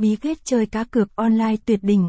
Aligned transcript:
Bí 0.00 0.16
quyết 0.16 0.38
chơi 0.44 0.66
cá 0.66 0.84
cược 0.84 1.16
online 1.16 1.56
tuyệt 1.64 1.80
đỉnh. 1.82 2.08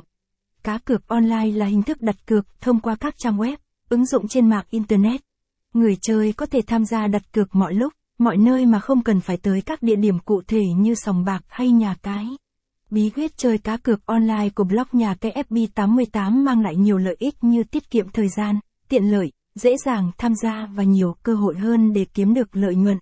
Cá 0.63 0.77
cược 0.77 1.07
online 1.07 1.51
là 1.51 1.65
hình 1.65 1.83
thức 1.83 2.01
đặt 2.01 2.15
cược 2.25 2.61
thông 2.61 2.79
qua 2.79 2.95
các 2.95 3.15
trang 3.17 3.37
web, 3.37 3.57
ứng 3.89 4.05
dụng 4.05 4.27
trên 4.27 4.49
mạng 4.49 4.65
Internet. 4.69 5.21
Người 5.73 5.97
chơi 6.01 6.33
có 6.33 6.45
thể 6.45 6.61
tham 6.67 6.85
gia 6.85 7.07
đặt 7.07 7.33
cược 7.33 7.55
mọi 7.55 7.73
lúc, 7.73 7.93
mọi 8.17 8.37
nơi 8.37 8.65
mà 8.65 8.79
không 8.79 9.03
cần 9.03 9.19
phải 9.19 9.37
tới 9.37 9.61
các 9.61 9.83
địa 9.83 9.95
điểm 9.95 10.19
cụ 10.19 10.41
thể 10.47 10.61
như 10.77 10.95
sòng 10.95 11.25
bạc 11.25 11.43
hay 11.47 11.71
nhà 11.71 11.95
cái. 12.03 12.25
Bí 12.89 13.09
quyết 13.09 13.37
chơi 13.37 13.57
cá 13.57 13.77
cược 13.77 14.05
online 14.05 14.49
của 14.55 14.63
blog 14.63 14.87
nhà 14.91 15.15
cái 15.15 15.43
FB88 15.49 16.31
mang 16.31 16.61
lại 16.61 16.75
nhiều 16.75 16.97
lợi 16.97 17.15
ích 17.19 17.43
như 17.43 17.63
tiết 17.63 17.89
kiệm 17.89 18.09
thời 18.09 18.27
gian, 18.37 18.59
tiện 18.89 19.11
lợi, 19.11 19.31
dễ 19.55 19.75
dàng 19.85 20.11
tham 20.17 20.33
gia 20.43 20.67
và 20.75 20.83
nhiều 20.83 21.15
cơ 21.23 21.33
hội 21.33 21.57
hơn 21.57 21.93
để 21.93 22.05
kiếm 22.13 22.33
được 22.33 22.55
lợi 22.55 22.75
nhuận. 22.75 22.97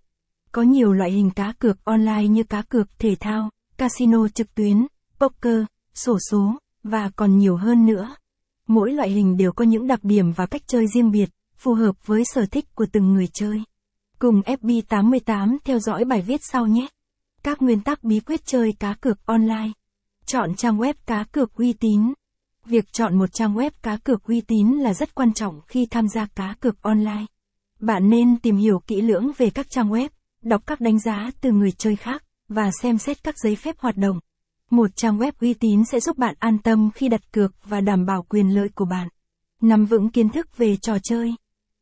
Có 0.52 0.62
nhiều 0.62 0.94
loại 0.94 1.12
hình 1.12 1.32
cá 1.32 1.54
cược 1.60 1.86
online 1.86 2.28
như 2.28 2.44
cá 2.44 2.62
cược 2.62 3.00
thể 3.00 3.16
thao, 3.20 3.50
casino 3.80 4.28
trực 4.28 4.56
tuyến, 4.56 4.88
poker, 5.20 5.64
sổ 5.94 6.18
số, 6.32 6.60
và 6.84 7.10
còn 7.16 7.38
nhiều 7.38 7.56
hơn 7.56 7.86
nữa. 7.86 8.16
Mỗi 8.68 8.92
loại 8.92 9.10
hình 9.10 9.38
đều 9.38 9.52
có 9.52 9.66
những 9.66 9.88
đặc 9.88 10.00
điểm 10.04 10.32
và 10.32 10.46
cách 10.46 10.62
chơi 10.68 10.86
riêng 10.88 11.12
biệt, 11.12 11.30
phù 11.58 11.74
hợp 11.74 11.96
với 12.06 12.24
sở 12.34 12.46
thích 12.52 12.76
của 12.76 12.86
từng 12.92 13.14
người 13.14 13.28
chơi. 13.34 13.64
Cùng 14.20 14.42
FB88 14.42 15.58
theo 15.64 15.80
dõi 15.80 16.06
bài 16.06 16.22
viết 16.22 16.42
sau 16.44 16.68
nhé. 16.68 16.88
Các 17.44 17.62
nguyên 17.62 17.82
tắc 17.82 18.04
bí 18.04 18.20
quyết 18.20 18.46
chơi 18.46 18.74
cá 18.80 18.94
cược 18.94 19.26
online. 19.26 19.72
Chọn 20.26 20.56
trang 20.56 20.78
web 20.78 20.94
cá 21.06 21.24
cược 21.32 21.54
uy 21.54 21.74
tín. 21.74 22.14
Việc 22.66 22.94
chọn 22.94 23.18
một 23.18 23.34
trang 23.34 23.56
web 23.56 23.72
cá 23.82 23.98
cược 23.98 24.24
uy 24.24 24.42
tín 24.42 24.68
là 24.68 24.94
rất 24.94 25.16
quan 25.16 25.34
trọng 25.34 25.62
khi 25.68 25.88
tham 25.92 26.08
gia 26.08 26.26
cá 26.26 26.56
cược 26.60 26.82
online. 26.82 27.26
Bạn 27.80 28.10
nên 28.10 28.38
tìm 28.38 28.58
hiểu 28.58 28.80
kỹ 28.88 29.02
lưỡng 29.02 29.32
về 29.38 29.50
các 29.50 29.70
trang 29.70 29.90
web, 29.90 30.10
đọc 30.42 30.62
các 30.68 30.82
đánh 30.82 31.00
giá 31.00 31.32
từ 31.42 31.52
người 31.52 31.72
chơi 31.72 31.96
khác 31.96 32.24
và 32.50 32.72
xem 32.82 32.98
xét 32.98 33.24
các 33.24 33.36
giấy 33.44 33.56
phép 33.56 33.76
hoạt 33.80 33.98
động. 33.98 34.20
Một 34.70 34.96
trang 34.96 35.18
web 35.18 35.32
uy 35.42 35.54
tín 35.54 35.86
sẽ 35.86 36.00
giúp 36.00 36.18
bạn 36.18 36.36
an 36.40 36.58
tâm 36.58 36.90
khi 36.96 37.10
đặt 37.10 37.32
cược 37.32 37.52
và 37.66 37.82
đảm 37.82 38.06
bảo 38.06 38.24
quyền 38.30 38.56
lợi 38.56 38.70
của 38.76 38.86
bạn. 38.86 39.08
Nắm 39.62 39.86
vững 39.86 40.10
kiến 40.10 40.30
thức 40.30 40.58
về 40.58 40.76
trò 40.82 40.98
chơi. 41.04 41.36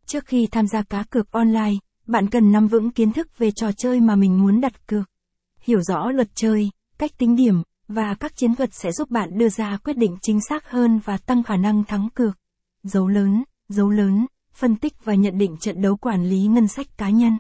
Trước 0.06 0.26
khi 0.26 0.48
tham 0.52 0.68
gia 0.68 0.84
cá 0.84 1.04
cược 1.04 1.32
online, 1.32 1.74
bạn 2.08 2.30
cần 2.30 2.52
nắm 2.52 2.68
vững 2.68 2.92
kiến 2.92 3.14
thức 3.14 3.38
về 3.38 3.52
trò 3.52 3.72
chơi 3.72 4.02
mà 4.02 4.16
mình 4.16 4.42
muốn 4.42 4.62
đặt 4.62 4.88
cược. 4.88 5.10
Hiểu 5.62 5.82
rõ 5.82 6.12
luật 6.12 6.28
chơi, 6.36 6.70
cách 6.98 7.12
tính 7.18 7.36
điểm 7.36 7.62
và 7.88 8.16
các 8.20 8.36
chiến 8.36 8.56
thuật 8.56 8.70
sẽ 8.74 8.92
giúp 8.92 9.10
bạn 9.12 9.38
đưa 9.38 9.50
ra 9.50 9.78
quyết 9.78 9.98
định 9.98 10.18
chính 10.22 10.40
xác 10.50 10.70
hơn 10.70 11.00
và 11.06 11.18
tăng 11.18 11.44
khả 11.44 11.56
năng 11.56 11.84
thắng 11.84 12.10
cược. 12.14 12.38
Dấu 12.84 13.08
lớn, 13.08 13.44
dấu 13.70 13.90
lớn, 13.90 14.26
phân 14.54 14.76
tích 14.76 14.94
và 15.04 15.16
nhận 15.16 15.38
định 15.38 15.58
trận 15.58 15.82
đấu 15.82 15.98
quản 15.98 16.30
lý 16.30 16.48
ngân 16.48 16.68
sách 16.68 16.98
cá 16.98 17.10
nhân. 17.10 17.38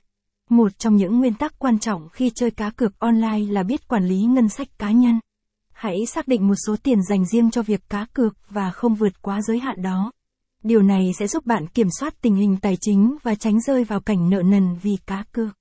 Một 0.50 0.80
trong 0.80 0.96
những 0.96 1.20
nguyên 1.20 1.34
tắc 1.34 1.60
quan 1.60 1.80
trọng 1.80 2.10
khi 2.10 2.32
chơi 2.36 2.52
cá 2.52 2.70
cược 2.70 3.00
online 3.00 3.40
là 3.50 3.64
biết 3.64 3.88
quản 3.88 4.06
lý 4.06 4.22
ngân 4.22 4.50
sách 4.50 4.68
cá 4.80 4.92
nhân. 4.92 5.20
Hãy 5.74 6.06
xác 6.06 6.28
định 6.28 6.48
một 6.48 6.56
số 6.68 6.76
tiền 6.84 7.04
dành 7.10 7.26
riêng 7.26 7.52
cho 7.52 7.62
việc 7.62 7.90
cá 7.90 8.06
cược 8.14 8.38
và 8.50 8.72
không 8.72 8.96
vượt 8.96 9.22
quá 9.22 9.42
giới 9.42 9.60
hạn 9.60 9.82
đó. 9.82 10.12
Điều 10.64 10.82
này 10.82 11.12
sẽ 11.20 11.28
giúp 11.28 11.46
bạn 11.46 11.68
kiểm 11.68 11.88
soát 12.00 12.22
tình 12.22 12.36
hình 12.36 12.58
tài 12.62 12.78
chính 12.82 13.18
và 13.24 13.36
tránh 13.36 13.62
rơi 13.62 13.84
vào 13.84 14.00
cảnh 14.00 14.30
nợ 14.30 14.42
nần 14.42 14.76
vì 14.82 14.98
cá 15.06 15.24
cược. 15.32 15.58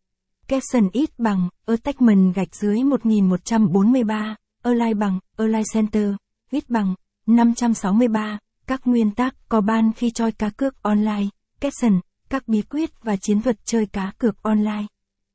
Capson 0.49 0.89
ít 0.93 1.19
bằng, 1.19 1.49
attachment 1.67 2.35
gạch 2.35 2.55
dưới 2.55 2.83
1143, 2.83 4.37
align 4.63 4.99
bằng, 4.99 5.19
align 5.37 5.63
center, 5.75 6.15
ít 6.51 6.71
bằng, 6.71 6.95
563, 7.27 8.39
các 8.67 8.81
nguyên 8.85 9.11
tắc 9.11 9.35
có 9.49 9.61
ban 9.61 9.93
khi 9.93 10.11
chơi 10.15 10.33
cá 10.33 10.51
cược 10.51 10.83
online, 10.83 11.27
Capson 11.61 12.01
các 12.31 12.49
bí 12.49 12.63
quyết 12.63 12.91
và 13.03 13.17
chiến 13.17 13.43
thuật 13.43 13.57
chơi 13.65 13.87
cá 13.87 14.13
cược 14.19 14.43
online. 14.43 14.87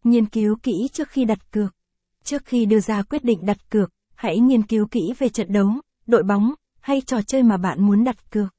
Nghiên 0.03 0.25
cứu 0.25 0.55
kỹ 0.63 0.73
trước 0.93 1.09
khi 1.09 1.25
đặt 1.25 1.51
cược. 1.51 1.75
Trước 2.23 2.45
khi 2.45 2.65
đưa 2.65 2.79
ra 2.79 3.01
quyết 3.01 3.23
định 3.23 3.45
đặt 3.45 3.69
cược, 3.69 3.89
hãy 4.15 4.39
nghiên 4.39 4.63
cứu 4.63 4.87
kỹ 4.91 4.99
về 5.19 5.29
trận 5.29 5.53
đấu, 5.53 5.69
đội 6.07 6.23
bóng, 6.23 6.53
hay 6.79 7.01
trò 7.01 7.21
chơi 7.21 7.43
mà 7.43 7.57
bạn 7.57 7.85
muốn 7.85 8.03
đặt 8.03 8.31
cược. 8.31 8.53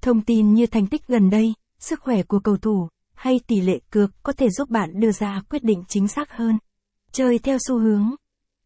Thông 0.00 0.22
tin 0.22 0.54
như 0.54 0.66
thành 0.66 0.86
tích 0.86 1.06
gần 1.06 1.30
đây, 1.30 1.54
sức 1.78 2.00
khỏe 2.00 2.22
của 2.22 2.38
cầu 2.38 2.56
thủ, 2.56 2.88
hay 3.14 3.40
tỷ 3.46 3.60
lệ 3.60 3.78
cược 3.90 4.10
có 4.22 4.32
thể 4.32 4.50
giúp 4.50 4.70
bạn 4.70 5.00
đưa 5.00 5.12
ra 5.12 5.42
quyết 5.50 5.64
định 5.64 5.82
chính 5.88 6.08
xác 6.08 6.32
hơn. 6.32 6.58
Chơi 7.12 7.38
theo 7.38 7.58
xu 7.68 7.78
hướng. 7.78 8.10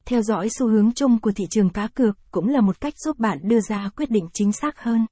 Theo 0.04 0.22
dõi 0.22 0.48
xu 0.58 0.68
hướng 0.68 0.92
chung 0.92 1.18
của 1.20 1.32
thị 1.32 1.44
trường 1.50 1.70
cá 1.70 1.86
cược 1.86 2.18
cũng 2.30 2.48
là 2.48 2.60
một 2.60 2.80
cách 2.80 2.94
giúp 3.04 3.18
bạn 3.18 3.38
đưa 3.42 3.60
ra 3.60 3.90
quyết 3.96 4.10
định 4.10 4.28
chính 4.32 4.52
xác 4.52 4.80
hơn. 4.80 5.06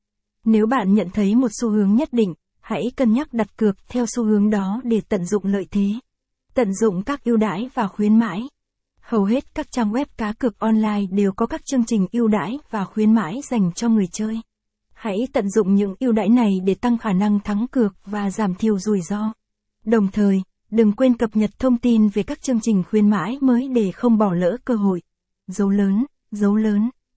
Nếu 0.45 0.67
bạn 0.67 0.95
nhận 0.95 1.09
thấy 1.11 1.35
một 1.35 1.49
xu 1.61 1.71
hướng 1.71 1.95
nhất 1.95 2.09
định, 2.13 2.35
hãy 2.69 2.91
cân 2.97 3.13
nhắc 3.13 3.29
đặt 3.33 3.57
cược 3.57 3.77
theo 3.89 4.05
xu 4.07 4.25
hướng 4.25 4.51
đó 4.51 4.81
để 4.85 5.01
tận 5.09 5.25
dụng 5.25 5.45
lợi 5.45 5.67
thế. 5.71 5.89
Tận 6.55 6.75
dụng 6.75 7.03
các 7.03 7.25
ưu 7.25 7.37
đãi 7.37 7.69
và 7.75 7.89
khuyến 7.89 8.19
mãi. 8.19 8.43
Hầu 9.01 9.25
hết 9.25 9.55
các 9.55 9.71
trang 9.71 9.93
web 9.93 10.05
cá 10.17 10.33
cược 10.33 10.59
online 10.59 11.07
đều 11.11 11.33
có 11.33 11.47
các 11.47 11.61
chương 11.65 11.85
trình 11.85 12.07
ưu 12.13 12.29
đãi 12.29 12.59
và 12.71 12.85
khuyến 12.85 13.15
mãi 13.15 13.41
dành 13.51 13.73
cho 13.73 13.89
người 13.89 14.07
chơi. 14.13 14.41
Hãy 14.93 15.17
tận 15.33 15.51
dụng 15.51 15.75
những 15.75 15.95
ưu 16.01 16.13
đãi 16.13 16.29
này 16.29 16.51
để 16.65 16.75
tăng 16.75 16.99
khả 16.99 17.13
năng 17.13 17.41
thắng 17.41 17.67
cược 17.71 17.95
và 18.05 18.31
giảm 18.31 18.55
thiểu 18.55 18.79
rủi 18.79 19.01
ro. 19.01 19.33
Đồng 19.85 20.09
thời, 20.09 20.43
đừng 20.71 20.93
quên 20.93 21.17
cập 21.17 21.37
nhật 21.37 21.51
thông 21.59 21.77
tin 21.77 22.09
về 22.09 22.23
các 22.23 22.43
chương 22.43 22.61
trình 22.61 22.83
khuyến 22.91 23.11
mãi 23.11 23.39
mới 23.41 23.69
để 23.69 23.93
không 23.93 24.19
bỏ 24.19 24.35
lỡ 24.35 24.57
cơ 24.65 24.75
hội. 24.75 25.03
Dấu 25.47 25.69
lớn, 25.71 26.05
dấu 26.31 26.57
lớn. 26.57 26.91